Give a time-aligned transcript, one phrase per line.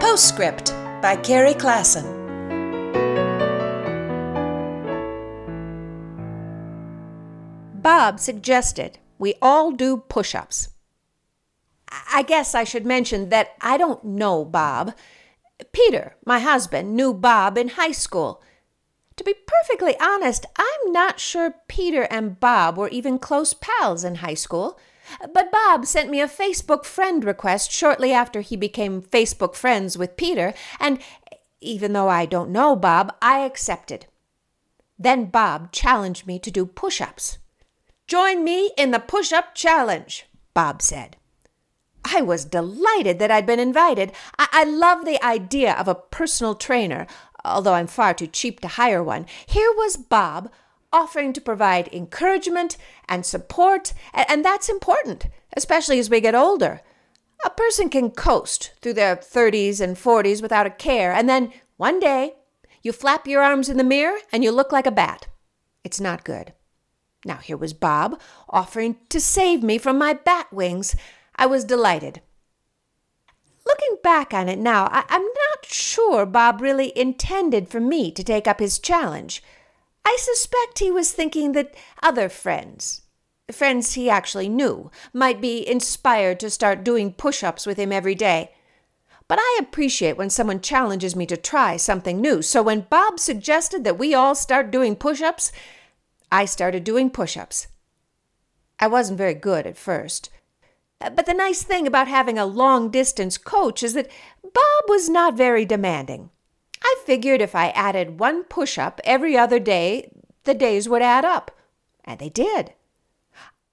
[0.00, 2.04] Postscript by Carrie Klassen.
[7.82, 10.68] Bob suggested we all do push ups.
[12.12, 14.94] I guess I should mention that I don't know Bob.
[15.72, 18.42] Peter, my husband, knew Bob in high school.
[19.16, 24.16] To be perfectly honest, I'm not sure Peter and Bob were even close pals in
[24.16, 24.78] high school.
[25.32, 30.16] But Bob sent me a Facebook friend request shortly after he became Facebook friends with
[30.16, 30.98] Peter, and
[31.60, 34.06] even though I don't know Bob, I accepted.
[34.98, 37.38] Then Bob challenged me to do push ups.
[38.06, 41.16] Join me in the push up challenge, Bob said.
[42.04, 44.12] I was delighted that I'd been invited.
[44.38, 47.06] I-, I love the idea of a personal trainer,
[47.44, 49.26] although I'm far too cheap to hire one.
[49.46, 50.50] Here was Bob
[50.96, 52.78] offering to provide encouragement
[53.08, 55.26] and support, and, that's important,
[55.56, 56.80] especially as we get older.
[57.44, 62.00] A person can coast through their 30s and 40s without a care, and then one
[62.00, 62.32] day
[62.82, 65.28] you flap your arms in the mirror and you look like a bat.
[65.84, 66.54] It's not good.
[67.26, 68.18] Now, here was Bob
[68.48, 70.96] offering to save me from my bat wings.
[71.34, 72.22] I was delighted.
[73.66, 78.24] Looking back on it now, I- am not sure Bob really intended for me to
[78.24, 79.42] take up his challenge.
[80.06, 83.02] I suspect he was thinking that other friends,
[83.50, 88.14] friends he actually knew, might be inspired to start doing push ups with him every
[88.14, 88.52] day.
[89.26, 93.82] But I appreciate when someone challenges me to try something new, so when Bob suggested
[93.82, 95.50] that we all start doing push ups,
[96.30, 97.66] I started doing push ups.
[98.78, 100.30] I wasn't very good at first.
[101.00, 104.10] But the nice thing about having a long distance coach is that
[104.44, 106.30] Bob was not very demanding.
[106.82, 110.10] I figured if I added one push up every other day,
[110.44, 111.50] the days would add up.
[112.04, 112.72] And they did.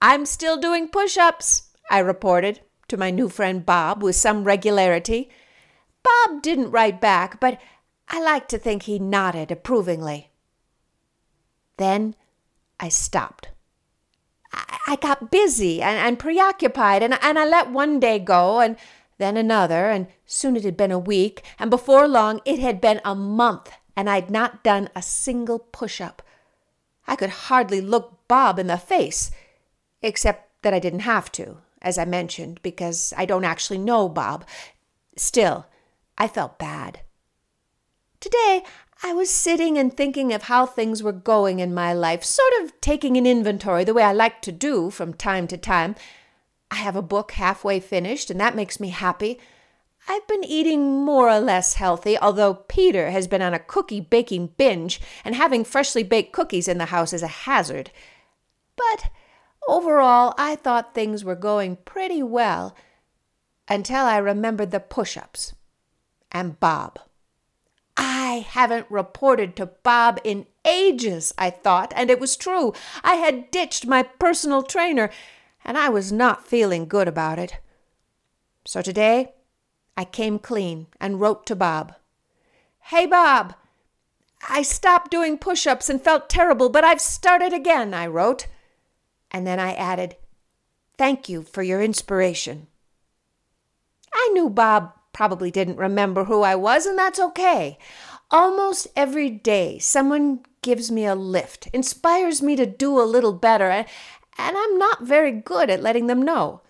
[0.00, 5.28] I'm still doing push ups, I reported to my new friend Bob with some regularity.
[6.02, 7.60] Bob didn't write back, but
[8.08, 10.30] I like to think he nodded approvingly.
[11.76, 12.14] Then
[12.78, 13.48] I stopped.
[14.86, 18.76] I, got busy and, and preoccupied, and, and I let one day go, and
[19.20, 23.00] then another, and soon it had been a week, and before long it had been
[23.04, 26.22] a month, and I'd not done a single push up.
[27.06, 29.30] I could hardly look Bob in the face,
[30.02, 34.44] except that I didn't have to, as I mentioned, because I don't actually know Bob.
[35.16, 35.66] Still,
[36.16, 37.00] I felt bad.
[38.20, 38.62] Today,
[39.02, 42.78] I was sitting and thinking of how things were going in my life, sort of
[42.82, 45.94] taking an inventory the way I like to do from time to time.
[46.70, 49.38] I have a book halfway finished, and that makes me happy.
[50.08, 54.54] I've been eating more or less healthy, although Peter has been on a cookie baking
[54.56, 57.90] binge, and having freshly baked cookies in the house is a hazard.
[58.76, 59.10] But
[59.68, 62.74] overall, I thought things were going pretty well
[63.68, 65.54] until I remembered the push ups
[66.32, 66.98] and Bob.
[67.96, 72.72] I haven't reported to Bob in ages, I thought, and it was true.
[73.04, 75.10] I had ditched my personal trainer,
[75.70, 77.58] and I was not feeling good about it.
[78.64, 79.34] So today,
[79.96, 81.94] I came clean and wrote to Bob.
[82.86, 83.54] Hey, Bob,
[84.48, 88.48] I stopped doing push ups and felt terrible, but I've started again, I wrote.
[89.30, 90.16] And then I added,
[90.98, 92.66] Thank you for your inspiration.
[94.12, 97.78] I knew Bob probably didn't remember who I was, and that's okay.
[98.32, 103.86] Almost every day, someone gives me a lift, inspires me to do a little better,
[104.48, 106.60] and, I'm not very good at letting them know.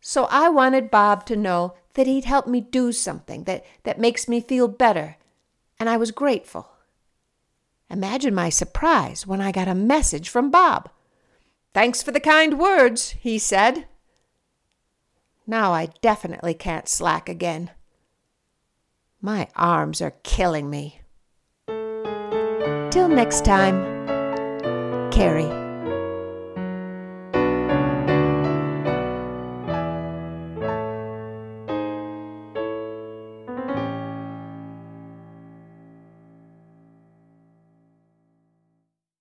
[0.00, 4.28] So I wanted Bob to know that he'd help me do something that, that makes
[4.28, 5.16] me feel better,
[5.78, 6.68] and I was grateful.
[7.90, 10.90] Imagine my surprise when I got a message from Bob.
[11.72, 13.86] Thanks for the kind words, he said.
[15.46, 17.70] Now I definitely can't slack again.
[19.20, 21.00] My arms are killing me.
[21.66, 23.82] Till next time,
[25.10, 25.63] Carrie.